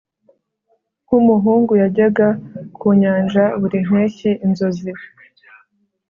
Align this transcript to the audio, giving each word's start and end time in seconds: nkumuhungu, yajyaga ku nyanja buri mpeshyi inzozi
nkumuhungu, 1.05 1.73
yajyaga 1.81 2.27
ku 2.77 2.87
nyanja 3.01 3.43
buri 3.59 3.77
mpeshyi 3.89 4.29
inzozi 4.45 4.89